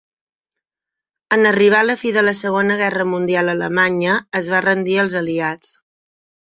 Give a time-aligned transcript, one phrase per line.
[1.37, 5.75] En arribar la fi de la Segona Guerra Mundial Alemanya es va rendir als Aliats.